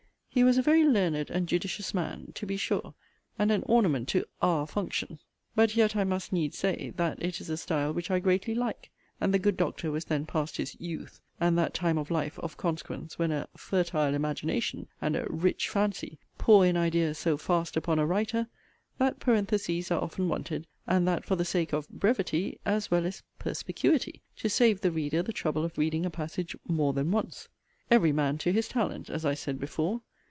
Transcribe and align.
He 0.33 0.45
was 0.45 0.57
a 0.57 0.61
very 0.61 0.85
learned 0.85 1.29
and 1.29 1.45
judicious 1.45 1.93
man, 1.93 2.31
to 2.35 2.45
be 2.45 2.55
sure, 2.55 2.93
and 3.37 3.51
an 3.51 3.63
ornament 3.65 4.07
to 4.07 4.23
'our 4.41 4.65
function': 4.65 5.19
but 5.55 5.75
yet 5.75 5.93
I 5.93 6.05
must 6.05 6.31
needs 6.31 6.57
say, 6.57 6.93
that 6.95 7.21
it 7.21 7.41
is 7.41 7.49
a 7.49 7.57
style 7.57 7.91
which 7.93 8.09
I 8.09 8.19
greatly 8.19 8.55
like; 8.55 8.91
and 9.19 9.33
the 9.33 9.39
good 9.39 9.57
Doctor 9.57 9.91
was 9.91 10.05
then 10.05 10.25
past 10.25 10.55
his 10.55 10.79
'youth,' 10.79 11.19
and 11.41 11.57
that 11.57 11.73
time 11.73 11.97
of 11.97 12.09
life, 12.09 12.39
of 12.39 12.55
consequence, 12.55 13.19
when 13.19 13.33
a 13.33 13.49
'fertile 13.57 14.13
imagination,' 14.15 14.87
and 15.01 15.17
a 15.17 15.25
'rich 15.27 15.67
fancy,' 15.67 16.17
pour 16.37 16.65
in 16.65 16.77
ideas 16.77 17.17
so 17.17 17.35
fast 17.35 17.75
upon 17.75 17.99
a 17.99 18.05
writer, 18.05 18.47
that 18.99 19.19
parentheses 19.19 19.91
are 19.91 20.01
often 20.01 20.29
wanted 20.29 20.65
(and 20.87 21.05
that 21.05 21.25
for 21.25 21.35
the 21.35 21.43
sake 21.43 21.73
of 21.73 21.89
'brevity,' 21.89 22.57
as 22.65 22.89
well 22.89 23.05
as 23.05 23.21
'perspicuity') 23.37 24.21
to 24.37 24.47
save 24.47 24.79
the 24.79 24.91
reader 24.91 25.21
the 25.21 25.33
trouble 25.33 25.65
of 25.65 25.77
reading 25.77 26.05
a 26.05 26.09
passage 26.09 26.55
'more 26.65 26.93
than 26.93 27.11
once.' 27.11 27.49
Every 27.91 28.13
man 28.13 28.37
to 28.39 28.53
his 28.53 28.69
talent, 28.69 29.09
(as 29.09 29.25
I 29.25 29.33
said 29.33 29.59
before.) 29.59 30.03